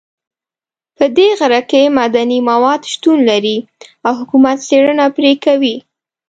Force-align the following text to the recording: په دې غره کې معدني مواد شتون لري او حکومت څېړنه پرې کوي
په 0.97 1.05
دې 1.17 1.29
غره 1.39 1.61
کې 1.69 1.81
معدني 1.95 2.39
مواد 2.49 2.81
شتون 2.91 3.17
لري 3.29 3.57
او 4.05 4.11
حکومت 4.19 4.57
څېړنه 4.67 5.05
پرې 5.15 5.33
کوي 5.45 5.75